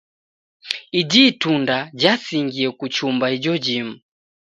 [0.99, 3.93] Iji itunda jasingie kuchumba ijo jimu.